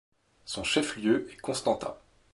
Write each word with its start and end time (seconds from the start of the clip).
Son 0.45 0.63
chef-lieu 0.63 1.31
est 1.31 1.37
Constanța. 1.39 2.01